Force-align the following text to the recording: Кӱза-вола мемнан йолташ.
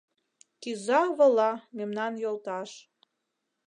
Кӱза-вола 0.61 1.51
мемнан 1.77 2.13
йолташ. 2.23 2.71